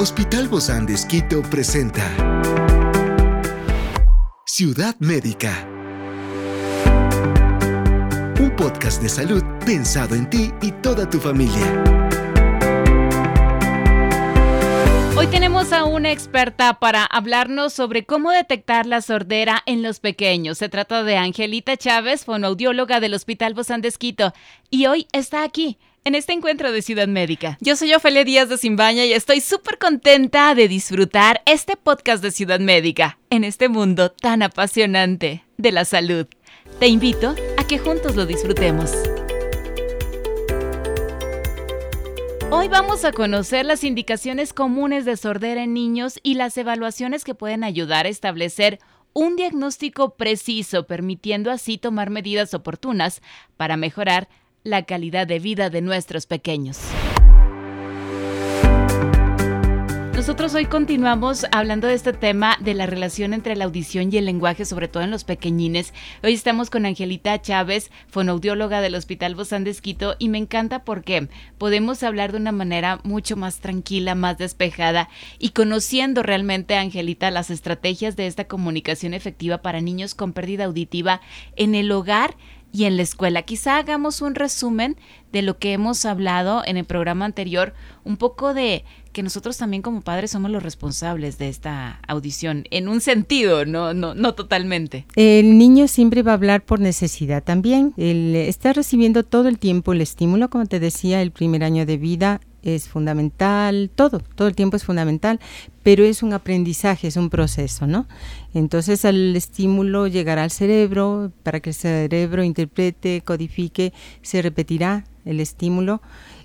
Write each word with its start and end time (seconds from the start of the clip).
Hospital 0.00 0.46
Bozán 0.46 0.86
de 0.86 0.96
presenta 1.50 2.04
Ciudad 4.46 4.94
Médica. 5.00 5.68
Un 8.38 8.54
podcast 8.56 9.02
de 9.02 9.08
salud 9.08 9.42
pensado 9.66 10.14
en 10.14 10.30
ti 10.30 10.52
y 10.62 10.70
toda 10.70 11.10
tu 11.10 11.18
familia. 11.18 11.82
Hoy 15.16 15.26
tenemos 15.26 15.72
a 15.72 15.84
una 15.84 16.12
experta 16.12 16.78
para 16.78 17.04
hablarnos 17.04 17.72
sobre 17.72 18.06
cómo 18.06 18.30
detectar 18.30 18.86
la 18.86 19.02
sordera 19.02 19.64
en 19.66 19.82
los 19.82 19.98
pequeños. 19.98 20.58
Se 20.58 20.68
trata 20.68 21.02
de 21.02 21.16
Angelita 21.16 21.76
Chávez, 21.76 22.24
fonoaudióloga 22.24 23.00
del 23.00 23.14
Hospital 23.14 23.54
Bozán 23.54 23.80
de 23.80 23.92
y 24.70 24.86
hoy 24.86 25.08
está 25.12 25.42
aquí 25.42 25.76
en 26.08 26.14
este 26.14 26.32
encuentro 26.32 26.72
de 26.72 26.80
Ciudad 26.80 27.06
Médica. 27.06 27.58
Yo 27.60 27.76
soy 27.76 27.92
Ofelia 27.92 28.24
Díaz 28.24 28.48
de 28.48 28.56
Simbaña 28.56 29.04
y 29.04 29.12
estoy 29.12 29.42
súper 29.42 29.76
contenta 29.76 30.54
de 30.54 30.66
disfrutar 30.66 31.42
este 31.44 31.76
podcast 31.76 32.22
de 32.22 32.30
Ciudad 32.30 32.60
Médica 32.60 33.18
en 33.28 33.44
este 33.44 33.68
mundo 33.68 34.10
tan 34.10 34.40
apasionante 34.40 35.44
de 35.58 35.70
la 35.70 35.84
salud. 35.84 36.26
Te 36.80 36.88
invito 36.88 37.36
a 37.58 37.64
que 37.64 37.78
juntos 37.78 38.16
lo 38.16 38.24
disfrutemos. 38.24 38.90
Hoy 42.50 42.68
vamos 42.68 43.04
a 43.04 43.12
conocer 43.12 43.66
las 43.66 43.84
indicaciones 43.84 44.54
comunes 44.54 45.04
de 45.04 45.18
sordera 45.18 45.62
en 45.62 45.74
niños 45.74 46.20
y 46.22 46.34
las 46.34 46.56
evaluaciones 46.56 47.22
que 47.22 47.34
pueden 47.34 47.64
ayudar 47.64 48.06
a 48.06 48.08
establecer 48.08 48.78
un 49.12 49.36
diagnóstico 49.36 50.14
preciso, 50.14 50.86
permitiendo 50.86 51.50
así 51.50 51.76
tomar 51.76 52.08
medidas 52.08 52.54
oportunas 52.54 53.20
para 53.58 53.76
mejorar 53.76 54.30
la 54.64 54.82
calidad 54.84 55.26
de 55.26 55.38
vida 55.38 55.70
de 55.70 55.80
nuestros 55.80 56.26
pequeños. 56.26 56.78
Nosotros 60.18 60.52
hoy 60.54 60.66
continuamos 60.66 61.46
hablando 61.52 61.86
de 61.86 61.94
este 61.94 62.12
tema 62.12 62.56
de 62.58 62.74
la 62.74 62.86
relación 62.86 63.32
entre 63.32 63.54
la 63.54 63.66
audición 63.66 64.12
y 64.12 64.16
el 64.16 64.24
lenguaje, 64.24 64.64
sobre 64.64 64.88
todo 64.88 65.04
en 65.04 65.12
los 65.12 65.22
pequeñines. 65.22 65.94
Hoy 66.24 66.34
estamos 66.34 66.70
con 66.70 66.86
Angelita 66.86 67.40
Chávez, 67.40 67.92
fonoaudióloga 68.08 68.80
del 68.80 68.96
Hospital 68.96 69.36
Bozán 69.36 69.62
de 69.62 69.70
Esquito, 69.70 70.16
y 70.18 70.28
me 70.28 70.38
encanta 70.38 70.84
porque 70.84 71.28
podemos 71.56 72.02
hablar 72.02 72.32
de 72.32 72.38
una 72.38 72.50
manera 72.50 72.98
mucho 73.04 73.36
más 73.36 73.60
tranquila, 73.60 74.16
más 74.16 74.38
despejada 74.38 75.08
y 75.38 75.50
conociendo 75.50 76.24
realmente, 76.24 76.74
Angelita, 76.74 77.30
las 77.30 77.50
estrategias 77.50 78.16
de 78.16 78.26
esta 78.26 78.48
comunicación 78.48 79.14
efectiva 79.14 79.58
para 79.58 79.80
niños 79.80 80.16
con 80.16 80.32
pérdida 80.32 80.64
auditiva 80.64 81.20
en 81.54 81.76
el 81.76 81.92
hogar 81.92 82.34
y 82.72 82.84
en 82.84 82.96
la 82.96 83.02
escuela. 83.02 83.42
Quizá 83.42 83.78
hagamos 83.78 84.20
un 84.20 84.34
resumen 84.34 84.96
de 85.32 85.42
lo 85.42 85.58
que 85.58 85.72
hemos 85.72 86.04
hablado 86.04 86.62
en 86.64 86.76
el 86.76 86.84
programa 86.84 87.24
anterior, 87.24 87.74
un 88.04 88.16
poco 88.16 88.54
de 88.54 88.84
que 89.12 89.22
nosotros 89.22 89.56
también 89.56 89.82
como 89.82 90.00
padres 90.00 90.30
somos 90.30 90.50
los 90.50 90.62
responsables 90.62 91.38
de 91.38 91.48
esta 91.48 92.00
audición, 92.06 92.64
en 92.70 92.88
un 92.88 93.00
sentido, 93.00 93.64
no, 93.64 93.94
no, 93.94 94.14
no 94.14 94.34
totalmente. 94.34 95.06
El 95.16 95.58
niño 95.58 95.88
siempre 95.88 96.22
va 96.22 96.32
a 96.32 96.34
hablar 96.34 96.64
por 96.64 96.80
necesidad 96.80 97.42
también. 97.42 97.94
Él 97.96 98.36
está 98.36 98.72
recibiendo 98.72 99.24
todo 99.24 99.48
el 99.48 99.58
tiempo 99.58 99.92
el 99.92 100.00
estímulo, 100.00 100.50
como 100.50 100.66
te 100.66 100.78
decía, 100.78 101.20
el 101.22 101.32
primer 101.32 101.64
año 101.64 101.84
de 101.84 101.96
vida 101.96 102.40
es 102.62 102.88
fundamental, 102.88 103.90
todo, 103.94 104.20
todo 104.34 104.48
el 104.48 104.54
tiempo 104.54 104.76
es 104.76 104.84
fundamental, 104.84 105.40
pero 105.82 106.04
es 106.04 106.22
un 106.22 106.32
aprendizaje, 106.32 107.08
es 107.08 107.16
un 107.16 107.30
proceso, 107.30 107.86
¿no? 107.86 108.06
Entonces 108.54 109.04
el 109.04 109.36
estímulo 109.36 110.06
llegará 110.06 110.42
al 110.42 110.50
cerebro, 110.50 111.32
para 111.42 111.60
que 111.60 111.70
el 111.70 111.74
cerebro 111.74 112.42
interprete, 112.42 113.22
codifique, 113.22 113.92
se 114.22 114.42
repetirá 114.42 115.04
el 115.24 115.40
estímulo, 115.40 116.02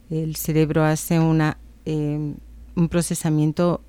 el 0.10 0.36
cerebro 0.36 0.84
hace 0.84 1.20
una, 1.20 1.58
eh, 1.86 2.34
un 2.76 2.90
procesamiento 2.90 3.82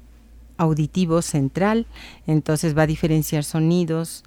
auditivo 0.56 1.20
central, 1.22 1.86
entonces 2.26 2.76
va 2.76 2.82
a 2.82 2.86
diferenciar 2.86 3.44
sonidos. 3.44 4.24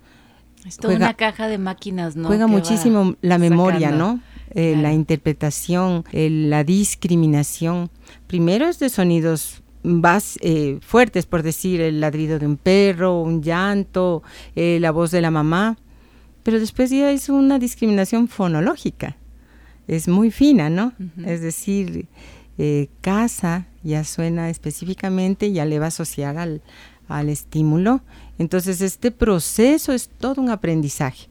Es 0.66 0.78
toda 0.78 0.96
una 0.96 1.13
caja 1.13 1.47
de 1.47 1.57
máquinas, 1.57 2.16
¿no? 2.16 2.28
Juega 2.28 2.47
muchísimo 2.47 3.16
la 3.22 3.38
memoria, 3.38 3.91
¿no? 3.91 4.19
Eh, 4.59 4.75
la 4.75 4.91
interpretación, 4.91 6.03
la 6.12 6.63
discriminación. 6.63 7.91
Primero 8.25 8.68
es 8.68 8.79
de 8.79 8.90
sonidos 8.90 9.62
más 9.84 10.40
eh, 10.41 10.79
fuertes, 10.81 11.28
por 11.28 11.44
decir, 11.44 11.79
el 11.79 12.01
ladrido 12.01 12.40
de 12.40 12.47
un 12.47 12.57
perro, 12.57 13.22
un 13.22 13.44
llanto, 13.44 14.23
eh, 14.56 14.79
la 14.81 14.90
voz 14.90 15.12
de 15.12 15.22
la 15.22 15.29
mamá, 15.29 15.78
pero 16.41 16.59
después 16.59 16.90
ya 16.90 17.12
es 17.12 17.29
una 17.29 17.59
discriminación 17.59 18.28
fonológica. 18.28 19.16
Es 19.88 20.07
muy 20.07 20.31
fina, 20.31 20.72
¿no? 20.72 20.91
Es 21.24 21.41
decir, 21.41 22.07
casa 23.01 23.68
ya 23.84 24.03
suena 24.03 24.50
específicamente, 24.50 25.51
ya 25.51 25.66
le 25.66 25.78
va 25.78 25.85
a 25.85 25.89
asociar 25.89 26.39
al, 26.39 26.63
al 27.07 27.29
estímulo. 27.29 28.01
Entonces, 28.39 28.81
este 28.81 29.12
proceso 29.12 29.94
es 29.94 30.09
todo 30.09 30.41
un 30.41 30.50
aprendizaje. 30.50 31.28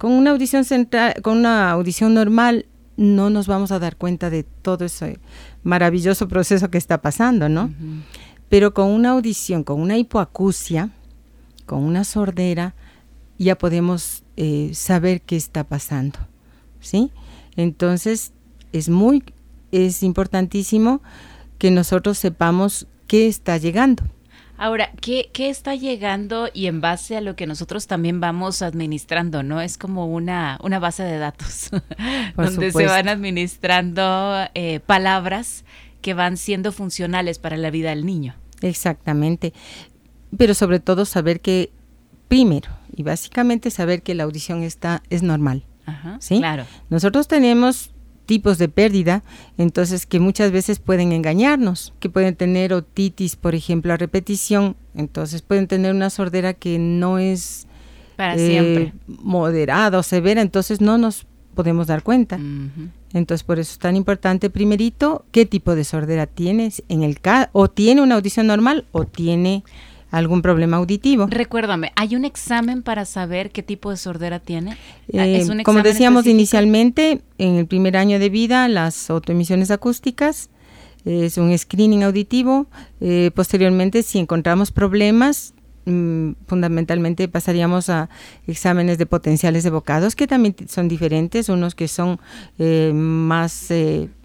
Con 0.00 0.12
una 0.12 0.30
audición 0.30 0.64
central, 0.64 1.12
con 1.20 1.36
una 1.36 1.70
audición 1.72 2.14
normal, 2.14 2.64
no 2.96 3.28
nos 3.28 3.46
vamos 3.46 3.70
a 3.70 3.78
dar 3.78 3.96
cuenta 3.96 4.30
de 4.30 4.44
todo 4.44 4.86
ese 4.86 5.18
maravilloso 5.62 6.26
proceso 6.26 6.70
que 6.70 6.78
está 6.78 7.02
pasando, 7.02 7.50
¿no? 7.50 7.70
Pero 8.48 8.72
con 8.72 8.88
una 8.88 9.10
audición, 9.10 9.62
con 9.62 9.78
una 9.78 9.98
hipoacusia, 9.98 10.88
con 11.66 11.80
una 11.84 12.04
sordera, 12.04 12.74
ya 13.36 13.58
podemos 13.58 14.22
eh, 14.38 14.70
saber 14.72 15.20
qué 15.20 15.36
está 15.36 15.64
pasando, 15.64 16.18
¿sí? 16.80 17.10
Entonces, 17.56 18.32
es 18.72 18.88
muy, 18.88 19.22
es 19.70 20.02
importantísimo 20.02 21.02
que 21.58 21.70
nosotros 21.70 22.16
sepamos 22.16 22.86
qué 23.06 23.28
está 23.28 23.58
llegando. 23.58 24.04
Ahora, 24.60 24.90
¿qué, 25.00 25.30
¿qué, 25.32 25.48
está 25.48 25.74
llegando 25.74 26.50
y 26.52 26.66
en 26.66 26.82
base 26.82 27.16
a 27.16 27.22
lo 27.22 27.34
que 27.34 27.46
nosotros 27.46 27.86
también 27.86 28.20
vamos 28.20 28.60
administrando, 28.60 29.42
¿no? 29.42 29.62
Es 29.62 29.78
como 29.78 30.04
una, 30.04 30.58
una 30.62 30.78
base 30.78 31.02
de 31.02 31.16
datos 31.16 31.70
donde 32.36 32.70
se 32.70 32.84
van 32.84 33.08
administrando 33.08 34.46
eh, 34.52 34.80
palabras 34.80 35.64
que 36.02 36.12
van 36.12 36.36
siendo 36.36 36.72
funcionales 36.72 37.38
para 37.38 37.56
la 37.56 37.70
vida 37.70 37.88
del 37.88 38.04
niño. 38.04 38.34
Exactamente. 38.60 39.54
Pero 40.36 40.52
sobre 40.52 40.78
todo 40.78 41.06
saber 41.06 41.40
que, 41.40 41.72
primero, 42.28 42.68
y 42.94 43.02
básicamente 43.02 43.70
saber 43.70 44.02
que 44.02 44.14
la 44.14 44.24
audición 44.24 44.62
está, 44.62 45.02
es 45.08 45.22
normal. 45.22 45.64
Ajá, 45.86 46.18
¿sí? 46.20 46.36
Claro. 46.36 46.66
Nosotros 46.90 47.28
tenemos 47.28 47.92
tipos 48.30 48.58
de 48.58 48.68
pérdida, 48.68 49.24
entonces 49.58 50.06
que 50.06 50.20
muchas 50.20 50.52
veces 50.52 50.78
pueden 50.78 51.10
engañarnos, 51.10 51.92
que 51.98 52.08
pueden 52.08 52.36
tener 52.36 52.72
otitis, 52.72 53.34
por 53.34 53.56
ejemplo, 53.56 53.92
a 53.92 53.96
repetición, 53.96 54.76
entonces 54.94 55.42
pueden 55.42 55.66
tener 55.66 55.92
una 55.92 56.10
sordera 56.10 56.54
que 56.54 56.78
no 56.78 57.18
es 57.18 57.66
para 58.14 58.38
siempre 58.38 58.82
eh, 58.82 58.92
moderada 59.08 59.98
o 59.98 60.04
severa, 60.04 60.42
entonces 60.42 60.80
no 60.80 60.96
nos 60.96 61.26
podemos 61.56 61.88
dar 61.88 62.04
cuenta. 62.04 62.38
Entonces, 63.12 63.42
por 63.42 63.58
eso 63.58 63.72
es 63.72 63.80
tan 63.80 63.96
importante, 63.96 64.48
primerito, 64.48 65.24
qué 65.32 65.44
tipo 65.44 65.74
de 65.74 65.82
sordera 65.82 66.28
tienes 66.28 66.84
en 66.88 67.02
el 67.02 67.18
o 67.50 67.66
tiene 67.66 68.00
una 68.00 68.14
audición 68.14 68.46
normal 68.46 68.84
o 68.92 69.06
tiene 69.06 69.64
algún 70.10 70.42
problema 70.42 70.76
auditivo. 70.78 71.26
Recuérdame, 71.28 71.92
¿hay 71.96 72.16
un 72.16 72.24
examen 72.24 72.82
para 72.82 73.04
saber 73.04 73.50
qué 73.50 73.62
tipo 73.62 73.90
de 73.90 73.96
sordera 73.96 74.40
tiene? 74.40 74.76
Ah, 75.14 75.26
¿Es 75.26 75.48
un 75.48 75.60
eh, 75.60 75.64
como 75.64 75.82
decíamos 75.82 76.26
inicialmente, 76.26 77.22
en 77.38 77.56
el 77.56 77.66
primer 77.66 77.96
año 77.96 78.18
de 78.18 78.28
vida, 78.28 78.68
las 78.68 79.10
autoemisiones 79.10 79.70
acústicas, 79.70 80.50
es 81.04 81.38
un 81.38 81.56
screening 81.56 82.02
auditivo. 82.02 82.66
Eh, 83.00 83.30
posteriormente, 83.34 84.02
si 84.02 84.18
encontramos 84.18 84.70
problemas, 84.70 85.54
mm, 85.86 86.32
fundamentalmente 86.46 87.26
pasaríamos 87.28 87.88
a 87.88 88.10
exámenes 88.46 88.98
de 88.98 89.06
potenciales 89.06 89.64
evocados, 89.64 90.14
que 90.14 90.26
también 90.26 90.54
son 90.68 90.88
diferentes, 90.88 91.48
unos 91.48 91.74
que 91.74 91.88
son 91.88 92.20
eh, 92.58 92.92
más 92.94 93.70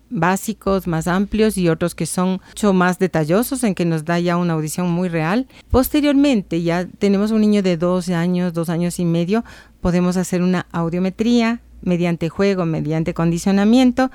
básicos, 0.09 0.87
más 0.87 1.07
amplios 1.07 1.57
y 1.57 1.69
otros 1.69 1.95
que 1.95 2.05
son 2.05 2.41
mucho 2.47 2.73
más 2.73 2.99
detallosos 2.99 3.63
en 3.63 3.75
que 3.75 3.85
nos 3.85 4.05
da 4.05 4.19
ya 4.19 4.37
una 4.37 4.53
audición 4.53 4.89
muy 4.89 5.09
real. 5.09 5.47
Posteriormente, 5.71 6.61
ya 6.61 6.85
tenemos 6.85 7.31
un 7.31 7.41
niño 7.41 7.61
de 7.61 7.77
12 7.77 8.13
años, 8.13 8.53
dos 8.53 8.69
años 8.69 8.99
y 8.99 9.05
medio, 9.05 9.43
podemos 9.81 10.17
hacer 10.17 10.41
una 10.41 10.67
audiometría 10.71 11.61
mediante 11.81 12.29
juego, 12.29 12.65
mediante 12.65 13.13
condicionamiento. 13.13 14.11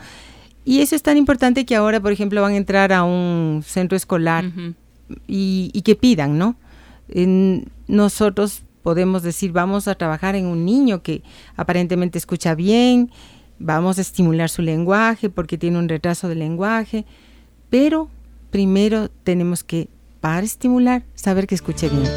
Y 0.65 0.81
eso 0.81 0.95
es 0.95 1.03
tan 1.03 1.17
importante 1.17 1.65
que 1.65 1.77
ahora, 1.77 2.01
por 2.01 2.13
ejemplo, 2.13 2.43
van 2.43 2.53
a 2.53 2.57
entrar 2.57 2.93
a 2.93 3.03
un 3.03 3.63
centro 3.65 3.97
escolar 3.97 4.45
y, 5.27 5.83
que 5.85 5.95
pidan, 5.97 6.39
¿no? 6.39 6.57
nosotros 7.89 8.63
podemos 8.83 9.23
decir, 9.23 9.53
vamos 9.53 9.89
a 9.89 9.95
trabajar 9.95 10.37
en 10.37 10.47
un 10.47 10.65
niño 10.65 11.03
que 11.03 11.23
aparentemente 11.57 12.19
escucha 12.19 12.55
bien, 12.55 13.11
vamos 13.61 13.99
a 13.99 14.01
estimular 14.01 14.51
su 14.51 14.62
lenguaje 14.62 15.31
porque 15.31 15.59
tiene 15.59 15.79
un 15.79 15.89
retraso 15.89 16.27
de 16.29 16.35
lenguaje, 16.35 17.05
pero 17.69 18.09
primero 18.51 19.09
tenemos 19.23 19.62
que, 19.62 19.89
para 20.21 20.45
estimular, 20.45 21.05
saber 21.15 21.47
que 21.47 21.55
escuche 21.55 21.89
bien. 21.89 22.09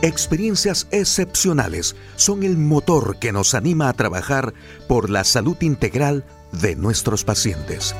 Experiencias 0.00 0.88
excepcionales 0.90 1.94
son 2.16 2.42
el 2.42 2.56
motor 2.56 3.18
que 3.18 3.32
nos 3.32 3.54
anima 3.54 3.88
a 3.88 3.92
trabajar 3.92 4.54
por 4.88 5.10
la 5.10 5.22
salud 5.24 5.56
integral 5.60 6.24
de 6.52 6.74
nuestros 6.74 7.24
pacientes. 7.24 7.94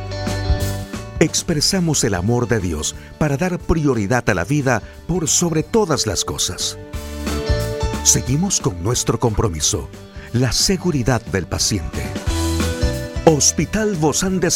expresamos 1.20 2.02
el 2.02 2.14
amor 2.14 2.49
de 2.49 2.58
Dios 2.58 2.96
para 3.19 3.37
dar 3.37 3.60
prioridad 3.60 4.28
a 4.28 4.34
la 4.34 4.44
vida 4.44 4.82
por 5.06 5.28
sobre 5.28 5.62
todas 5.62 6.04
las 6.08 6.25
cosas. 6.25 6.76
Seguimos 8.02 8.60
con 8.60 8.82
nuestro 8.82 9.20
compromiso, 9.20 9.88
la 10.32 10.50
seguridad 10.50 11.25
del 11.26 11.46
paciente. 11.46 12.21
Hospital 13.34 13.94
Bozán 13.94 14.40
de 14.40 14.50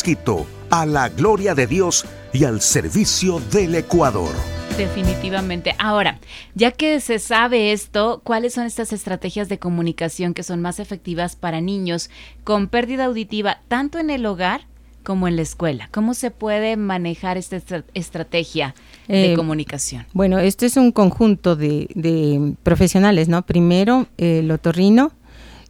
a 0.69 0.84
la 0.84 1.08
gloria 1.08 1.55
de 1.55 1.67
Dios 1.67 2.05
y 2.34 2.44
al 2.44 2.61
servicio 2.61 3.40
del 3.50 3.75
Ecuador. 3.75 4.28
Definitivamente. 4.76 5.75
Ahora, 5.78 6.19
ya 6.55 6.73
que 6.73 7.00
se 7.00 7.19
sabe 7.19 7.73
esto, 7.73 8.20
¿cuáles 8.23 8.52
son 8.52 8.67
estas 8.67 8.93
estrategias 8.93 9.49
de 9.49 9.58
comunicación 9.58 10.34
que 10.34 10.43
son 10.43 10.61
más 10.61 10.78
efectivas 10.78 11.37
para 11.37 11.62
niños 11.62 12.11
con 12.44 12.69
pérdida 12.69 13.06
auditiva, 13.06 13.61
tanto 13.69 13.99
en 13.99 14.11
el 14.11 14.26
hogar 14.26 14.67
como 15.02 15.26
en 15.26 15.37
la 15.37 15.43
escuela? 15.43 15.88
¿Cómo 15.90 16.12
se 16.12 16.31
puede 16.31 16.76
manejar 16.76 17.38
esta 17.38 17.56
estrategia 17.94 18.75
de 19.08 19.32
eh, 19.32 19.37
comunicación? 19.37 20.05
Bueno, 20.12 20.38
esto 20.38 20.67
es 20.67 20.76
un 20.76 20.93
conjunto 20.93 21.56
de, 21.56 22.55
profesionales, 22.62 23.29
¿no? 23.29 23.40
Primero, 23.40 24.06
el 24.19 24.50
otorrino. 24.50 25.12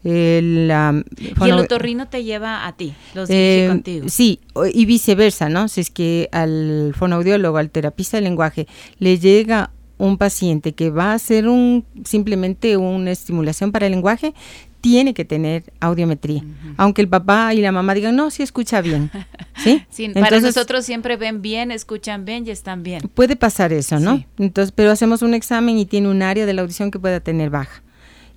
El, 0.04 0.72
y 1.18 1.48
el 1.48 1.58
otorrino 1.58 2.08
te 2.08 2.22
lleva 2.22 2.66
a 2.66 2.76
ti, 2.76 2.94
los 3.14 3.28
eh, 3.28 3.66
contigo. 3.68 4.08
Sí, 4.08 4.40
y 4.72 4.84
viceversa, 4.84 5.48
¿no? 5.48 5.68
Si 5.68 5.80
es 5.80 5.90
que 5.90 6.28
al 6.30 6.94
fonoaudiólogo, 6.96 7.58
al 7.58 7.70
terapista 7.70 8.16
de 8.16 8.22
lenguaje, 8.22 8.68
le 8.98 9.18
llega 9.18 9.70
un 9.98 10.18
paciente 10.18 10.74
que 10.74 10.90
va 10.90 11.12
a 11.12 11.14
hacer 11.14 11.48
un 11.48 11.84
simplemente 12.04 12.76
una 12.76 13.10
estimulación 13.10 13.72
para 13.72 13.86
el 13.86 13.92
lenguaje, 13.92 14.34
tiene 14.80 15.14
que 15.14 15.24
tener 15.24 15.64
audiometría. 15.80 16.44
Aunque 16.76 17.02
el 17.02 17.08
papá 17.08 17.52
y 17.54 17.60
la 17.60 17.72
mamá 17.72 17.92
digan, 17.94 18.14
no, 18.14 18.30
sí 18.30 18.44
escucha 18.44 18.80
bien. 18.80 19.10
¿Sí? 19.56 19.82
para 20.14 20.38
nosotros 20.38 20.84
siempre 20.84 21.16
ven 21.16 21.42
bien, 21.42 21.72
escuchan 21.72 22.24
bien 22.24 22.46
y 22.46 22.50
están 22.50 22.84
bien. 22.84 23.02
Puede 23.14 23.34
pasar 23.34 23.72
eso, 23.72 23.98
¿no? 23.98 24.24
Entonces, 24.38 24.72
pero 24.72 24.92
hacemos 24.92 25.22
un 25.22 25.34
examen 25.34 25.76
y 25.78 25.86
tiene 25.86 26.08
un 26.08 26.22
área 26.22 26.46
de 26.46 26.52
la 26.52 26.62
audición 26.62 26.92
que 26.92 27.00
pueda 27.00 27.18
tener 27.18 27.50
baja. 27.50 27.82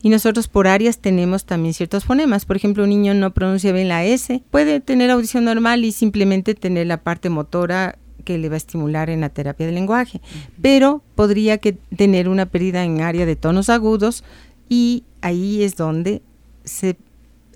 Y 0.02 0.10
nosotros 0.10 0.48
por 0.48 0.68
áreas 0.68 1.00
tenemos 1.00 1.46
también 1.46 1.74
ciertos 1.74 2.06
fonemas. 2.06 2.46
Por 2.46 2.56
ejemplo, 2.56 2.84
un 2.84 2.90
niño 2.90 3.14
no 3.14 3.34
pronuncia 3.34 3.72
bien 3.74 3.90
la 3.90 4.06
S, 4.06 4.42
puede 4.50 4.80
tener 4.80 5.12
audición 5.12 5.46
normal 5.46 5.84
y 5.84 5.92
simplemente 5.92 6.56
tener 6.56 6.88
la 6.88 6.98
parte 6.98 7.30
motora 7.30 7.98
que 8.24 8.38
le 8.38 8.48
va 8.48 8.56
a 8.56 8.58
estimular 8.58 9.10
en 9.10 9.22
la 9.22 9.30
terapia 9.30 9.66
del 9.66 9.76
lenguaje. 9.76 10.22
Pero 10.62 11.02
podría 11.16 11.58
que 11.58 11.74
tener 11.74 12.30
una 12.30 12.46
pérdida 12.46 12.84
en 12.84 13.02
área 13.02 13.26
de 13.26 13.36
tonos 13.36 13.70
agudos 13.70 14.24
y 14.70 15.04
ahí 15.22 15.64
es 15.64 15.76
donde 15.76 16.22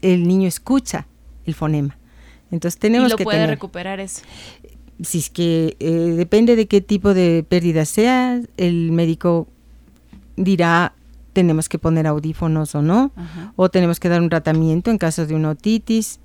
el 0.01 0.27
niño 0.27 0.47
escucha 0.47 1.07
el 1.45 1.53
fonema. 1.53 1.97
Entonces 2.51 2.79
tenemos 2.79 3.07
¿Y 3.07 3.11
lo 3.11 3.17
que 3.17 3.23
puede 3.23 3.47
recuperar 3.47 3.99
eso? 3.99 4.21
Si 5.01 5.19
es 5.19 5.29
que 5.29 5.75
eh, 5.79 6.13
depende 6.15 6.55
de 6.55 6.67
qué 6.67 6.81
tipo 6.81 7.13
de 7.13 7.45
pérdida 7.47 7.85
sea, 7.85 8.41
el 8.57 8.91
médico 8.91 9.47
dirá 10.35 10.93
tenemos 11.33 11.67
que 11.67 11.79
poner 11.79 12.07
audífonos 12.07 12.75
o 12.75 12.81
no, 12.81 13.11
o 13.55 13.69
tenemos 13.69 13.99
que 13.99 14.09
dar 14.09 14.21
un 14.21 14.29
tratamiento 14.29 14.91
en 14.91 14.97
caso 14.97 15.25
de 15.25 15.35
una 15.35 15.51
otitis. 15.51 16.19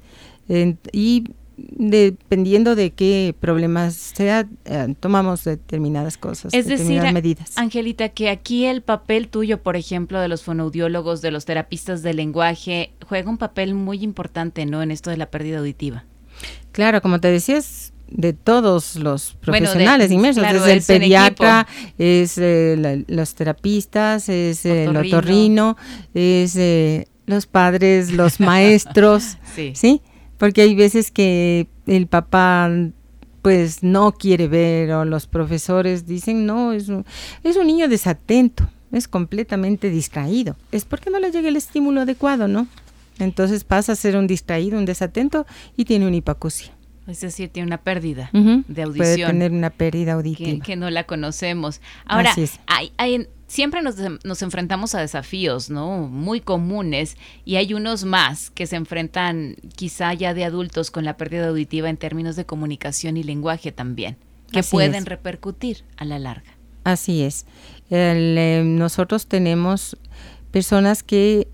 y 0.92 1.24
dependiendo 1.58 2.76
de 2.76 2.92
qué 2.92 3.34
problemas 3.38 3.94
sea, 3.94 4.48
eh, 4.64 4.94
tomamos 5.00 5.44
determinadas 5.44 6.16
cosas, 6.16 6.54
es 6.54 6.66
determinadas 6.66 7.02
decir, 7.02 7.14
medidas. 7.14 7.58
Angelita, 7.58 8.10
que 8.10 8.30
aquí 8.30 8.64
el 8.64 8.82
papel 8.82 9.28
tuyo, 9.28 9.62
por 9.62 9.76
ejemplo, 9.76 10.20
de 10.20 10.28
los 10.28 10.44
fonoaudiólogos, 10.44 11.20
de 11.20 11.30
los 11.30 11.44
terapistas 11.44 12.02
de 12.02 12.14
lenguaje, 12.14 12.92
juega 13.06 13.28
un 13.28 13.38
papel 13.38 13.74
muy 13.74 14.02
importante, 14.02 14.66
¿no? 14.66 14.82
En 14.82 14.90
esto 14.90 15.10
de 15.10 15.16
la 15.16 15.30
pérdida 15.30 15.58
auditiva. 15.58 16.04
Claro, 16.70 17.02
como 17.02 17.20
te 17.20 17.28
decías, 17.28 17.92
de 18.10 18.32
todos 18.32 18.96
los 18.96 19.34
profesionales 19.40 20.10
inmersos, 20.10 20.44
desde 20.50 20.72
el 20.72 20.82
pediatra, 20.82 21.66
es 21.98 22.38
eh, 22.38 23.04
los 23.06 23.34
terapistas, 23.34 24.28
es 24.28 24.64
el 24.64 24.96
otorrino, 24.96 25.76
es 26.14 26.56
eh, 26.56 27.08
los 27.26 27.46
padres, 27.46 28.12
los 28.12 28.40
maestros, 28.40 29.38
sí. 29.54 29.72
¿sí? 29.74 30.02
porque 30.38 30.62
hay 30.62 30.74
veces 30.74 31.10
que 31.10 31.68
el 31.86 32.06
papá 32.06 32.70
pues 33.42 33.82
no 33.82 34.12
quiere 34.12 34.48
ver 34.48 34.92
o 34.92 35.04
los 35.04 35.26
profesores 35.26 36.06
dicen 36.06 36.46
no, 36.46 36.72
es 36.72 36.88
un, 36.88 37.04
es 37.44 37.56
un 37.56 37.66
niño 37.66 37.88
desatento, 37.88 38.68
es 38.92 39.08
completamente 39.08 39.90
distraído. 39.90 40.56
Es 40.72 40.84
porque 40.84 41.10
no 41.10 41.18
le 41.18 41.30
llega 41.30 41.48
el 41.48 41.56
estímulo 41.56 42.02
adecuado, 42.02 42.48
¿no? 42.48 42.66
Entonces 43.18 43.64
pasa 43.64 43.92
a 43.92 43.96
ser 43.96 44.16
un 44.16 44.26
distraído, 44.26 44.78
un 44.78 44.84
desatento 44.84 45.46
y 45.76 45.84
tiene 45.84 46.06
una 46.06 46.16
hipacusia. 46.16 46.72
Es 47.08 47.22
decir, 47.22 47.48
tiene 47.48 47.66
una 47.66 47.78
pérdida 47.78 48.30
de 48.32 48.82
audición. 48.82 48.96
Puede 48.96 49.26
tener 49.26 49.50
una 49.50 49.70
pérdida 49.70 50.12
auditiva. 50.12 50.62
Que, 50.62 50.76
no 50.76 50.90
la 50.90 51.04
conocemos. 51.04 51.80
Ahora, 52.04 52.34
hay, 52.66 52.92
hay, 52.98 53.26
siempre 53.46 53.80
nos, 53.80 53.96
nos, 54.24 54.42
enfrentamos 54.42 54.94
a 54.94 55.00
desafíos, 55.00 55.70
¿no? 55.70 56.06
Muy 56.06 56.42
comunes 56.42 57.16
y 57.46 57.56
hay 57.56 57.72
unos 57.72 58.04
más 58.04 58.50
que 58.50 58.66
se 58.66 58.76
enfrentan 58.76 59.56
quizá 59.74 60.12
ya 60.12 60.34
de 60.34 60.44
adultos 60.44 60.90
con 60.90 61.06
la 61.06 61.16
pérdida 61.16 61.48
auditiva 61.48 61.88
en 61.88 61.96
términos 61.96 62.36
de 62.36 62.44
comunicación 62.44 63.16
y 63.16 63.22
lenguaje 63.22 63.72
también, 63.72 64.18
que 64.52 64.62
pueden 64.62 65.06
repercutir 65.06 65.84
a 65.96 66.04
la 66.04 66.18
larga. 66.18 66.58
Así 66.84 67.22
es. 67.22 67.46
Eh, 67.88 68.62
nosotros 68.66 69.28
tenemos 69.28 69.96
personas 70.50 71.02
que 71.02 71.48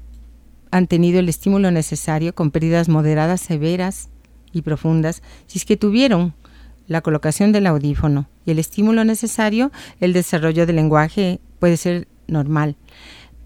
han 0.73 0.89
tenido 0.89 1.21
el 1.21 1.29
estímulo 1.29 1.71
necesario 1.71 2.35
con 2.35 2.51
pérdidas 2.51 2.89
moderadas, 2.89 3.41
severas 3.41 4.09
y 4.55 4.63
profundas, 4.63 5.23
si 5.47 5.59
es 5.59 5.65
que 5.65 5.77
tuvieron 5.77 6.35
la 6.87 7.01
colocación 7.01 7.53
del 7.53 7.67
audífono 7.67 8.29
y 8.45 8.51
el 8.51 8.59
estímulo 8.59 9.05
necesario, 9.05 9.73
el 10.01 10.13
desarrollo 10.13 10.67
del 10.67 10.77
lenguaje 10.77 11.41
puede 11.59 11.77
ser 11.77 12.09
normal. 12.27 12.77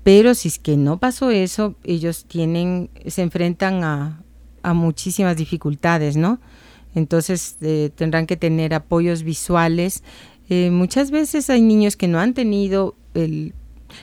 Pero 0.03 0.35
si 0.35 0.49
es 0.49 0.59
que 0.59 0.77
no 0.77 0.99
pasó 0.99 1.31
eso, 1.31 1.77
ellos 1.85 2.25
tienen, 2.25 2.91
se 3.07 3.23
enfrentan 3.23 3.85
a, 3.85 4.25
muchísimas 4.75 5.35
dificultades, 5.35 6.19
¿no? 6.19 6.41
Entonces 6.95 7.57
eh, 7.63 7.91
tendrán 7.95 8.27
que 8.27 8.37
tener 8.37 8.75
apoyos 8.75 9.23
visuales. 9.23 10.03
Eh, 10.51 10.71
muchas 10.71 11.11
veces 11.11 11.49
hay 11.49 11.63
niños 11.63 11.97
que 11.97 12.07
no 12.07 12.21
han 12.21 12.35
tenido 12.35 12.95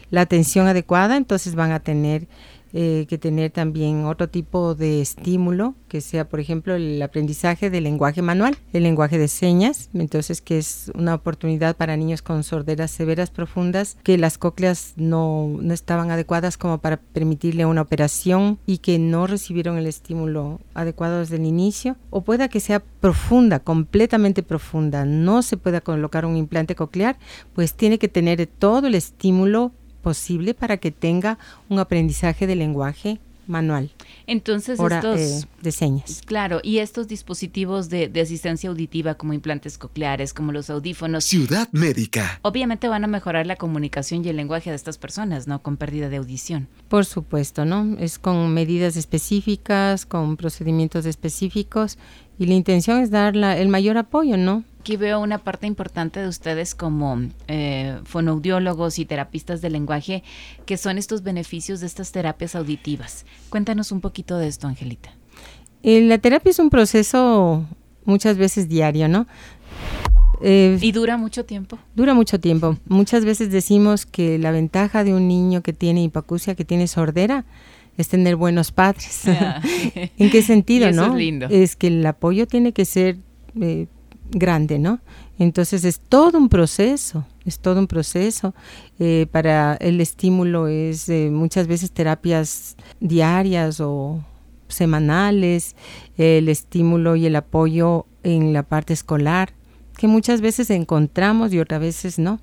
la 0.09 0.21
atención 0.21 0.65
adecuada, 0.65 1.17
entonces 1.17 1.53
van 1.53 1.71
a 1.71 1.81
tener 1.81 2.27
eh, 2.73 3.05
que 3.07 3.17
tener 3.17 3.51
también 3.51 4.05
otro 4.05 4.27
tipo 4.27 4.75
de 4.75 5.01
estímulo, 5.01 5.75
que 5.87 6.01
sea, 6.01 6.27
por 6.27 6.39
ejemplo, 6.39 6.75
el 6.75 7.01
aprendizaje 7.01 7.69
del 7.69 7.85
lenguaje 7.85 8.21
manual, 8.21 8.57
el 8.73 8.83
lenguaje 8.83 9.17
de 9.17 9.27
señas, 9.27 9.89
entonces 9.93 10.41
que 10.41 10.57
es 10.57 10.91
una 10.95 11.15
oportunidad 11.15 11.75
para 11.75 11.95
niños 11.95 12.21
con 12.21 12.43
sorderas 12.43 12.91
severas 12.91 13.29
profundas, 13.29 13.97
que 14.03 14.17
las 14.17 14.37
cócleas 14.37 14.93
no, 14.97 15.55
no 15.61 15.73
estaban 15.73 16.11
adecuadas 16.11 16.57
como 16.57 16.79
para 16.79 16.97
permitirle 16.97 17.65
una 17.65 17.81
operación 17.81 18.59
y 18.65 18.79
que 18.79 18.99
no 18.99 19.27
recibieron 19.27 19.77
el 19.77 19.87
estímulo 19.87 20.59
adecuado 20.73 21.19
desde 21.19 21.37
el 21.37 21.45
inicio, 21.45 21.95
o 22.09 22.21
pueda 22.21 22.49
que 22.49 22.59
sea 22.59 22.81
profunda, 22.81 23.59
completamente 23.59 24.43
profunda, 24.43 25.05
no 25.05 25.41
se 25.41 25.57
pueda 25.57 25.81
colocar 25.81 26.25
un 26.25 26.35
implante 26.35 26.75
coclear, 26.75 27.17
pues 27.53 27.73
tiene 27.73 27.99
que 27.99 28.07
tener 28.07 28.47
todo 28.47 28.87
el 28.87 28.95
estímulo 28.95 29.71
posible 30.05 30.53
para 30.53 30.77
que 30.77 30.91
tenga 30.91 31.39
un 31.67 31.79
aprendizaje 31.79 32.45
de 32.45 32.55
lenguaje 32.55 33.19
manual. 33.47 33.89
Entonces, 34.27 34.79
estos 34.79 35.19
eh, 35.19 35.47
de 35.63 35.71
señas. 35.71 36.21
Claro, 36.27 36.59
y 36.61 36.77
estos 36.77 37.07
dispositivos 37.07 37.89
de, 37.89 38.11
asistencia 38.21 38.69
auditiva 38.69 39.15
como 39.15 39.33
implantes 39.33 39.79
cocleares, 39.79 40.31
como 40.31 40.51
los 40.51 40.69
audífonos. 40.69 41.25
Ciudad 41.25 41.67
médica. 41.71 42.39
Obviamente 42.43 42.87
van 42.87 43.03
a 43.03 43.07
mejorar 43.07 43.47
la 43.47 43.55
comunicación 43.55 44.23
y 44.23 44.29
el 44.29 44.35
lenguaje 44.35 44.69
de 44.69 44.75
estas 44.75 44.99
personas, 44.99 45.47
¿no? 45.47 45.63
Con 45.63 45.75
pérdida 45.75 46.07
de 46.09 46.17
audición. 46.17 46.67
Por 46.87 47.05
supuesto, 47.05 47.65
¿no? 47.65 47.97
Es 47.99 48.19
con 48.19 48.53
medidas 48.53 48.97
específicas, 48.97 50.05
con 50.05 50.37
procedimientos 50.37 51.07
específicos 51.07 51.97
y 52.37 52.45
la 52.45 52.53
intención 52.53 52.99
es 52.99 53.09
dar 53.09 53.35
el 53.35 53.69
mayor 53.69 53.97
apoyo, 53.97 54.37
¿no? 54.37 54.63
Aquí 54.85 54.97
veo 54.97 55.19
una 55.19 55.39
parte 55.39 55.65
importante 55.65 56.19
de 56.19 56.27
ustedes 56.27 56.75
como 56.75 57.19
eh, 57.47 57.97
fonoaudiólogos 58.03 58.99
y 58.99 59.05
terapistas 59.05 59.59
de 59.63 59.71
lenguaje, 59.71 60.23
que 60.67 60.77
son 60.77 60.99
estos 60.99 61.23
beneficios 61.23 61.79
de 61.79 61.87
estas 61.87 62.11
terapias 62.11 62.55
auditivas. 62.55 63.25
Cuéntanos 63.49 63.91
un 63.91 63.99
poquito 63.99 64.37
de 64.37 64.47
esto, 64.47 64.67
Angelita. 64.67 65.09
Eh, 65.81 66.01
la 66.01 66.19
terapia 66.19 66.51
es 66.51 66.59
un 66.59 66.69
proceso 66.69 67.65
muchas 68.03 68.37
veces 68.37 68.69
diario, 68.69 69.07
¿no? 69.07 69.25
Eh, 70.43 70.77
¿Y 70.79 70.91
dura 70.91 71.17
mucho 71.17 71.45
tiempo? 71.45 71.79
Dura 71.95 72.13
mucho 72.13 72.39
tiempo. 72.39 72.77
Muchas 72.87 73.25
veces 73.25 73.49
decimos 73.49 74.05
que 74.05 74.37
la 74.37 74.51
ventaja 74.51 75.03
de 75.03 75.15
un 75.15 75.27
niño 75.27 75.63
que 75.63 75.73
tiene 75.73 76.03
hipacusia, 76.03 76.53
que 76.53 76.63
tiene 76.63 76.85
sordera, 76.85 77.45
es 77.97 78.07
tener 78.07 78.35
buenos 78.35 78.71
padres. 78.71 79.23
¿En 80.19 80.29
qué 80.29 80.43
sentido, 80.43 80.91
no? 80.91 81.07
Es, 81.07 81.13
lindo. 81.15 81.47
es 81.49 81.75
que 81.75 81.87
el 81.87 82.05
apoyo 82.05 82.45
tiene 82.45 82.71
que 82.71 82.85
ser 82.85 83.17
grande, 84.31 84.79
¿no? 84.79 84.99
Entonces 85.37 85.83
es 85.83 85.99
todo 85.99 86.37
un 86.37 86.49
proceso, 86.49 87.25
es 87.45 87.59
todo 87.59 87.79
un 87.79 87.87
proceso. 87.87 88.53
Eh, 88.99 89.27
para 89.31 89.75
el 89.75 90.01
estímulo 90.01 90.67
es 90.67 91.09
eh, 91.09 91.29
muchas 91.31 91.67
veces 91.67 91.91
terapias 91.91 92.75
diarias 92.99 93.79
o 93.81 94.23
semanales, 94.67 95.75
el 96.17 96.49
estímulo 96.49 97.15
y 97.15 97.25
el 97.25 97.35
apoyo 97.35 98.05
en 98.23 98.53
la 98.53 98.63
parte 98.63 98.93
escolar, 98.93 99.53
que 99.97 100.07
muchas 100.07 100.41
veces 100.41 100.69
encontramos 100.69 101.53
y 101.53 101.59
otras 101.59 101.79
veces 101.79 102.19
no. 102.19 102.39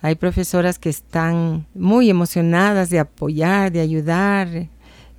Hay 0.00 0.14
profesoras 0.14 0.78
que 0.78 0.88
están 0.88 1.66
muy 1.74 2.08
emocionadas 2.08 2.90
de 2.90 3.00
apoyar, 3.00 3.70
de 3.70 3.80
ayudar, 3.80 4.68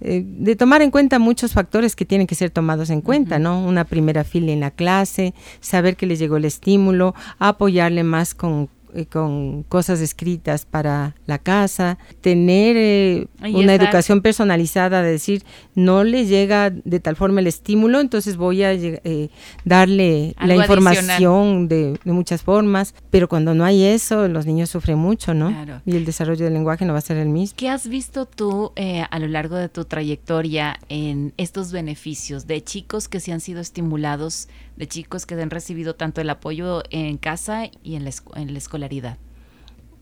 eh, 0.02 0.24
de 0.26 0.56
tomar 0.56 0.82
en 0.82 0.92
cuenta 0.92 1.20
muchos 1.20 1.54
factores 1.54 1.96
que 1.96 2.06
tienen 2.06 2.28
que 2.28 2.36
ser 2.36 2.50
tomados 2.50 2.90
en 2.90 3.02
cuenta, 3.02 3.40
¿no? 3.40 3.66
Una 3.66 3.84
primera 3.84 4.24
fila 4.24 4.52
en 4.52 4.62
la 4.62 4.72
clase, 4.72 5.34
saber 5.60 5.96
que 5.96 6.06
les 6.06 6.20
llegó 6.20 6.38
el 6.38 6.46
estímulo, 6.46 7.16
apoyarle 7.38 8.04
más 8.04 8.34
con 8.34 8.70
eh, 8.94 9.06
con 9.06 9.64
cosas 9.64 10.00
escritas 10.00 10.66
para 10.66 11.16
la 11.26 11.38
casa, 11.38 11.98
tener 12.22 12.76
eh, 12.78 13.28
una 13.42 13.76
educación 13.76 14.22
personalizada, 14.22 15.02
de 15.02 15.12
decir, 15.12 15.44
no 15.76 16.04
le 16.04 16.26
llega 16.26 16.70
de 16.70 17.00
tal 17.00 17.16
forma 17.16 17.40
el 17.40 17.48
estímulo, 17.48 18.00
entonces 18.00 18.38
voy 18.38 18.64
a 18.64 18.74
eh, 18.74 19.30
darle 19.66 20.36
la 20.40 20.56
información 20.56 21.68
de, 21.68 22.00
muchas 22.06 22.42
formas, 22.42 22.96
pero 23.12 23.30
cuando 23.30 23.54
no 23.54 23.64
hay 23.64 23.84
eso, 23.84 24.28
los 24.28 24.46
niños 24.46 24.70
sufren 24.70 24.98
mucho, 24.98 25.34
¿no? 25.34 25.54
Y 25.86 25.96
el 25.96 26.06
desarrollo 26.06 26.46
del 26.46 26.54
lenguaje 26.54 26.86
no 26.86 26.94
va 26.94 27.00
a 27.00 27.04
ser 27.04 27.18
el 27.18 27.30
mismo. 27.30 27.56
¿Qué 27.56 27.70
has 27.70 27.88
visto 27.88 28.26
tú 28.26 28.74
a 29.10 29.20
lo 29.20 29.28
largo 29.28 29.56
de 29.56 29.70
tu 29.70 29.86
trayectoria 29.86 30.80
en 30.90 31.34
estos 31.38 31.72
beneficios 31.72 32.48
de 32.48 32.64
chicos 32.64 33.08
que 33.08 33.20
se 33.20 33.32
han 33.32 33.40
sido 33.40 33.62
estimulados, 33.62 34.48
de 34.80 34.88
chicos 34.88 35.28
que 35.28 35.36
han 35.36 35.52
recibido 35.52 35.94
tanto 35.94 36.22
el 36.22 36.30
apoyo 36.32 36.82
en 36.90 37.18
casa 37.18 37.70
y 37.84 37.96
en 37.96 38.06
la, 38.06 38.12
en 38.36 38.54
la 38.54 38.58
escuela? 38.58 38.90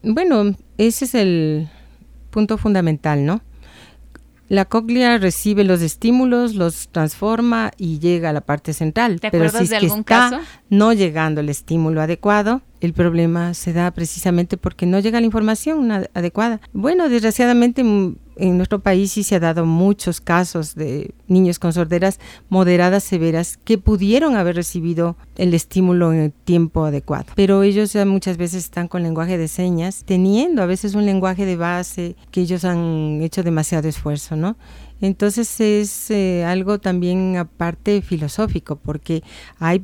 Bueno, 0.03 0.55
ese 0.77 1.05
es 1.05 1.15
el 1.15 1.67
punto 2.29 2.57
fundamental, 2.57 3.25
¿no? 3.25 3.41
La 4.49 4.63
cóclea 4.63 5.17
recibe 5.17 5.65
los 5.65 5.81
estímulos, 5.81 6.55
los 6.55 6.87
transforma 6.89 7.71
y 7.77 7.99
llega 7.99 8.29
a 8.29 8.33
la 8.33 8.41
parte 8.41 8.71
central. 8.71 9.19
¿Te 9.19 9.29
Pero 9.29 9.49
si 9.49 9.63
es 9.63 9.69
de 9.71 9.77
algún 9.77 10.05
que 10.05 10.13
está 10.13 10.41
no 10.69 10.93
llegando 10.93 11.41
el 11.41 11.49
estímulo 11.49 12.01
adecuado, 12.01 12.61
el 12.81 12.93
problema 12.93 13.53
se 13.53 13.73
da 13.73 13.91
precisamente 13.91 14.57
porque 14.57 14.85
no 14.85 14.99
llega 14.99 15.19
la 15.19 15.25
información 15.25 15.91
adecuada. 16.13 16.61
Bueno, 16.73 17.09
desgraciadamente 17.09 17.81
en 17.81 18.57
nuestro 18.57 18.79
país 18.79 19.11
sí 19.11 19.23
se 19.23 19.35
ha 19.35 19.39
dado 19.39 19.65
muchos 19.65 20.21
casos 20.21 20.75
de 20.75 21.13
niños 21.27 21.59
con 21.59 21.73
sorderas 21.73 22.19
moderadas 22.49 23.03
severas 23.03 23.57
que 23.63 23.77
pudieron 23.77 24.35
haber 24.35 24.55
recibido 24.55 25.17
el 25.35 25.53
estímulo 25.53 26.13
en 26.13 26.19
el 26.19 26.31
tiempo 26.31 26.85
adecuado. 26.85 27.25
Pero 27.35 27.63
ellos 27.63 27.93
ya 27.93 28.05
muchas 28.05 28.37
veces 28.37 28.65
están 28.65 28.87
con 28.87 29.03
lenguaje 29.03 29.37
de 29.37 29.47
señas, 29.47 30.03
teniendo 30.05 30.61
a 30.61 30.65
veces 30.65 30.95
un 30.95 31.05
lenguaje 31.05 31.45
de 31.45 31.55
base 31.55 32.15
que 32.31 32.41
ellos 32.41 32.63
han 32.63 33.19
hecho 33.21 33.43
demasiado 33.43 33.87
esfuerzo, 33.87 34.35
¿no? 34.35 34.57
Entonces 35.01 35.59
es 35.59 36.09
eh, 36.09 36.43
algo 36.43 36.79
también 36.79 37.37
aparte 37.37 38.01
filosófico, 38.01 38.77
porque 38.77 39.23
hay 39.59 39.83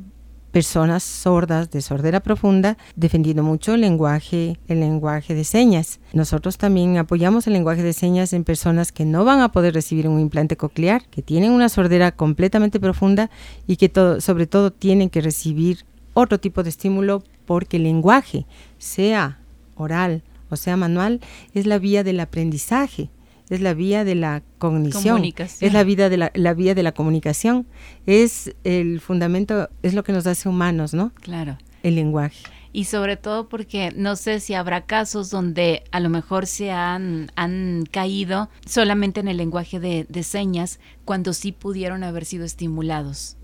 personas 0.54 1.02
sordas 1.02 1.72
de 1.72 1.82
sordera 1.82 2.20
profunda 2.20 2.78
defendiendo 2.94 3.42
mucho 3.42 3.74
el 3.74 3.80
lenguaje, 3.80 4.56
el 4.68 4.78
lenguaje 4.78 5.34
de 5.34 5.42
señas. 5.42 5.98
Nosotros 6.12 6.58
también 6.58 6.96
apoyamos 6.96 7.48
el 7.48 7.54
lenguaje 7.54 7.82
de 7.82 7.92
señas 7.92 8.32
en 8.32 8.44
personas 8.44 8.92
que 8.92 9.04
no 9.04 9.24
van 9.24 9.40
a 9.40 9.50
poder 9.50 9.74
recibir 9.74 10.06
un 10.06 10.20
implante 10.20 10.56
coclear, 10.56 11.08
que 11.08 11.22
tienen 11.22 11.50
una 11.50 11.68
sordera 11.68 12.12
completamente 12.12 12.78
profunda 12.78 13.30
y 13.66 13.78
que 13.78 13.90
sobre 14.20 14.46
todo 14.46 14.72
tienen 14.72 15.10
que 15.10 15.22
recibir 15.22 15.84
otro 16.12 16.38
tipo 16.38 16.62
de 16.62 16.70
estímulo 16.70 17.24
porque 17.46 17.78
el 17.78 17.82
lenguaje, 17.82 18.46
sea 18.78 19.40
oral 19.74 20.22
o 20.50 20.56
sea 20.56 20.76
manual, 20.76 21.20
es 21.52 21.66
la 21.66 21.80
vía 21.80 22.04
del 22.04 22.20
aprendizaje 22.20 23.10
es 23.54 23.60
la 23.60 23.74
vía 23.74 24.04
de 24.04 24.14
la 24.14 24.42
cognición, 24.58 25.22
es 25.24 25.72
la, 25.72 25.84
vida 25.84 26.08
de 26.08 26.16
la, 26.16 26.54
vía 26.54 26.74
de 26.74 26.82
la 26.82 26.92
comunicación, 26.92 27.66
es 28.06 28.54
el 28.64 29.00
fundamento, 29.00 29.68
es 29.82 29.94
lo 29.94 30.04
que 30.04 30.12
nos 30.12 30.26
hace 30.26 30.48
humanos, 30.48 30.94
¿no? 30.94 31.12
Claro. 31.20 31.58
El 31.82 31.96
lenguaje. 31.96 32.42
Y 32.72 32.84
sobre 32.84 33.16
todo 33.16 33.48
porque 33.48 33.92
no 33.94 34.16
sé 34.16 34.40
si 34.40 34.54
habrá 34.54 34.84
casos 34.84 35.30
donde 35.30 35.84
a 35.92 36.00
lo 36.00 36.08
mejor 36.08 36.46
se 36.46 36.72
han, 36.72 37.30
han 37.36 37.84
caído 37.88 38.50
solamente 38.66 39.20
en 39.20 39.28
el 39.28 39.36
lenguaje 39.36 39.78
de, 39.78 40.06
de 40.08 40.22
señas 40.24 40.80
cuando 41.04 41.32
sí 41.34 41.52
pudieron 41.52 42.02
haber 42.02 42.24
sido 42.24 42.44
estimulados. 42.44 43.36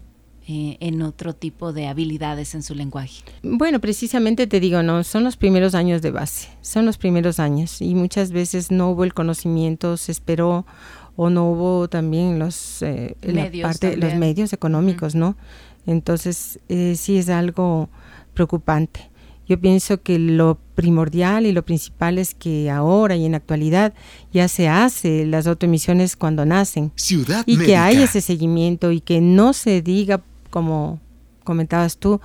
Eh, 0.53 0.79
en 0.81 1.01
otro 1.03 1.33
tipo 1.33 1.73
de 1.73 1.87
habilidades 1.87 2.57
en 2.57 2.65
su 2.65 2.75
lenguaje? 2.75 3.23
Bueno, 3.45 3.79
precisamente 3.79 4.49
te 4.49 4.59
digo, 4.59 4.83
no, 4.83 5.05
son 5.05 5.23
los 5.23 5.37
primeros 5.37 5.77
años 5.77 6.03
de 6.03 6.11
base, 6.11 6.49
son 6.61 6.87
los 6.87 6.99
primeros 6.99 7.39
años 7.39 7.81
y 7.81 7.95
muchas 7.95 8.33
veces 8.33 8.73
no 8.73 8.91
hubo 8.91 9.05
el 9.05 9.15
conocimiento, 9.15 9.97
se 9.97 10.11
esperó 10.11 10.67
o 11.15 11.31
no 11.31 11.49
hubo 11.53 11.89
también 11.89 12.41
los, 12.41 12.83
eh, 12.83 13.15
medios, 13.23 13.79
los 13.97 14.15
medios 14.17 14.53
económicos, 14.53 15.15
¿no? 15.15 15.37
Entonces, 15.87 16.59
eh, 16.69 16.97
sí 16.97 17.19
es 17.19 17.29
algo 17.29 17.89
preocupante. 18.35 19.09
Yo 19.47 19.61
pienso 19.61 20.03
que 20.03 20.19
lo 20.19 20.59
primordial 20.75 21.47
y 21.47 21.53
lo 21.53 21.65
principal 21.65 22.19
es 22.19 22.35
que 22.35 22.71
ahora 22.71 23.15
y 23.15 23.25
en 23.25 23.33
la 23.33 23.39
actualidad 23.39 23.95
ya 24.33 24.49
se 24.49 24.69
hace 24.69 25.27
las 25.27 25.47
autoemisiones 25.47 26.17
cuando 26.17 26.45
nacen. 26.45 26.91
Ciudad 26.97 27.45
y 27.47 27.57
que 27.57 27.77
hay 27.77 28.03
ese 28.03 28.21
seguimiento 28.21 28.91
y 28.91 29.01
que 29.01 29.21
no 29.21 29.53
se 29.53 29.81
diga 29.81 30.23
como 30.51 31.01
comentabas 31.45 31.97
tú, 31.97 32.21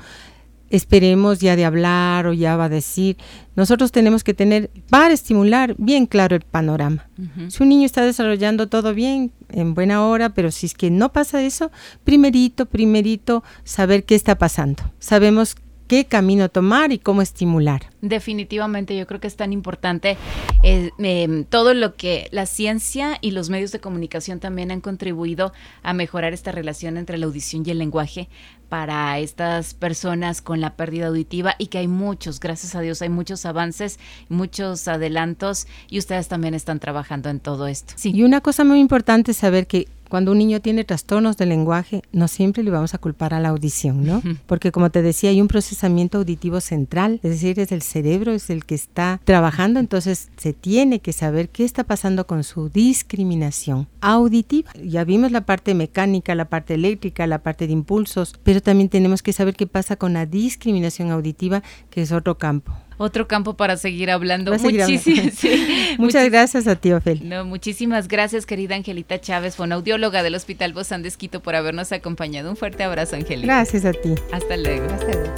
esperemos 0.69 1.39
ya 1.39 1.55
de 1.55 1.65
hablar 1.65 2.27
o 2.27 2.33
ya 2.33 2.57
va 2.57 2.65
a 2.65 2.69
decir. 2.69 3.17
Nosotros 3.55 3.91
tenemos 3.91 4.23
que 4.23 4.33
tener, 4.33 4.69
para 4.89 5.13
estimular 5.13 5.75
bien 5.77 6.05
claro 6.05 6.35
el 6.35 6.41
panorama. 6.41 7.07
Si 7.47 7.63
un 7.63 7.69
niño 7.69 7.85
está 7.85 8.03
desarrollando 8.03 8.67
todo 8.67 8.93
bien, 8.93 9.31
en 9.49 9.73
buena 9.73 10.05
hora, 10.05 10.29
pero 10.29 10.51
si 10.51 10.65
es 10.65 10.73
que 10.73 10.89
no 10.91 11.11
pasa 11.13 11.41
eso, 11.41 11.71
primerito, 12.03 12.65
primerito, 12.65 13.43
saber 13.63 14.03
qué 14.03 14.15
está 14.15 14.37
pasando. 14.37 14.83
Sabemos 14.99 15.55
qué 15.87 16.05
camino 16.05 16.49
tomar 16.49 16.91
y 16.91 16.99
cómo 16.99 17.21
estimular. 17.21 17.89
Definitivamente, 18.01 18.97
yo 18.97 19.07
creo 19.07 19.19
que 19.19 19.27
es 19.27 19.35
tan 19.35 19.53
importante 19.53 20.17
eh, 20.63 20.91
em, 20.99 21.43
todo 21.43 21.73
lo 21.73 21.95
que 21.95 22.27
la 22.31 22.45
ciencia 22.45 23.17
y 23.21 23.31
los 23.31 23.49
medios 23.49 23.71
de 23.71 23.79
comunicación 23.79 24.39
también 24.39 24.71
han 24.71 24.81
contribuido 24.81 25.53
a 25.83 25.93
mejorar 25.93 26.33
esta 26.33 26.51
relación 26.51 26.97
entre 26.97 27.17
la 27.17 27.25
audición 27.25 27.63
y 27.65 27.71
el 27.71 27.79
lenguaje 27.79 28.29
para 28.69 29.19
estas 29.19 29.73
personas 29.73 30.41
con 30.41 30.59
la 30.59 30.75
pérdida 30.75 31.07
auditiva 31.07 31.55
y 31.57 31.67
que 31.67 31.77
hay 31.77 31.87
muchos, 31.87 32.39
gracias 32.39 32.75
a 32.75 32.81
Dios, 32.81 33.01
hay 33.01 33.09
muchos 33.09 33.45
avances, 33.45 33.99
muchos 34.27 34.87
adelantos 34.87 35.67
y 35.89 35.99
ustedes 35.99 36.27
también 36.27 36.53
están 36.53 36.79
trabajando 36.79 37.29
en 37.29 37.39
todo 37.39 37.67
esto. 37.67 37.93
Sí. 37.95 38.11
Y 38.13 38.23
una 38.23 38.41
cosa 38.41 38.63
muy 38.63 38.79
importante 38.79 39.31
es 39.31 39.37
saber 39.37 39.67
que 39.67 39.87
cuando 40.09 40.31
un 40.31 40.37
niño 40.37 40.59
tiene 40.61 40.83
trastornos 40.83 41.37
de 41.37 41.45
lenguaje, 41.45 42.01
no 42.11 42.27
siempre 42.27 42.63
le 42.63 42.71
vamos 42.71 42.93
a 42.93 42.97
culpar 42.97 43.33
a 43.33 43.39
la 43.39 43.49
audición, 43.49 44.05
¿no? 44.05 44.21
Porque 44.45 44.71
como 44.71 44.89
te 44.89 45.01
decía, 45.01 45.29
hay 45.29 45.41
un 45.41 45.47
procesamiento 45.47 46.19
auditivo 46.19 46.61
central, 46.61 47.19
es 47.23 47.31
decir, 47.31 47.59
es 47.59 47.71
el 47.71 47.81
cerebro, 47.81 48.31
es 48.31 48.49
el 48.49 48.65
que 48.65 48.75
está 48.75 49.19
trabajando, 49.23 49.79
entonces 49.79 50.29
se 50.37 50.53
tiene 50.53 50.99
que 50.99 51.13
saber 51.13 51.49
qué 51.49 51.63
está 51.63 51.83
pasando 51.83 52.27
con 52.27 52.43
su 52.43 52.69
discriminación 52.69 53.87
auditiva. 54.01 54.71
Ya 54.83 55.03
vimos 55.03 55.31
la 55.31 55.41
parte 55.41 55.73
mecánica, 55.73 56.35
la 56.35 56.45
parte 56.45 56.75
eléctrica, 56.75 57.27
la 57.27 57.39
parte 57.39 57.67
de 57.67 57.73
impulsos, 57.73 58.35
pero 58.43 58.61
también 58.61 58.89
tenemos 58.89 59.21
que 59.21 59.33
saber 59.33 59.55
qué 59.55 59.67
pasa 59.67 59.95
con 59.95 60.13
la 60.13 60.25
discriminación 60.25 61.11
auditiva, 61.11 61.63
que 61.89 62.01
es 62.01 62.11
otro 62.11 62.37
campo 62.37 62.73
otro 62.97 63.27
campo 63.27 63.55
para 63.55 63.77
seguir 63.77 64.11
hablando. 64.11 64.51
Muchísimas, 64.57 65.33
Muchas 65.97 66.29
gracias 66.29 66.67
a 66.67 66.75
ti, 66.75 66.91
Ofel. 66.91 67.27
No, 67.27 67.45
muchísimas 67.45 68.07
gracias, 68.07 68.45
querida 68.45 68.75
Angelita 68.75 69.19
Chávez, 69.19 69.55
fonaudióloga 69.55 70.23
del 70.23 70.35
Hospital 70.35 70.73
Bozán 70.73 71.01
de 71.01 71.09
Esquito, 71.09 71.41
por 71.41 71.55
habernos 71.55 71.91
acompañado. 71.91 72.49
Un 72.49 72.57
fuerte 72.57 72.83
abrazo, 72.83 73.15
Angelita. 73.15 73.47
Gracias 73.47 73.85
a 73.85 73.91
ti. 73.91 74.15
Hasta 74.31 74.57
luego. 74.57 74.85
Hasta 74.85 75.13
luego. 75.13 75.33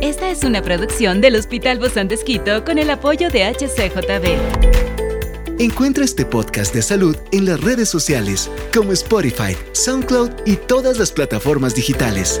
Esta 0.00 0.30
es 0.30 0.44
una 0.44 0.62
producción 0.62 1.20
del 1.20 1.34
Hospital 1.34 1.78
Bozán 1.78 2.08
de 2.08 2.14
Esquito 2.14 2.64
con 2.64 2.78
el 2.78 2.88
apoyo 2.88 3.30
de 3.30 3.44
HCJB. 3.44 4.78
Encuentra 5.58 6.04
este 6.04 6.24
podcast 6.24 6.72
de 6.72 6.82
salud 6.82 7.16
en 7.32 7.44
las 7.44 7.60
redes 7.60 7.88
sociales 7.88 8.48
como 8.72 8.92
Spotify, 8.92 9.56
SoundCloud 9.72 10.30
y 10.46 10.54
todas 10.54 10.98
las 10.98 11.10
plataformas 11.10 11.74
digitales. 11.74 12.40